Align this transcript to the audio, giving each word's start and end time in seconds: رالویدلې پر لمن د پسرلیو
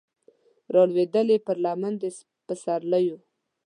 رالویدلې 0.73 1.37
پر 1.45 1.57
لمن 1.63 1.93
د 2.01 2.03
پسرلیو 2.47 3.17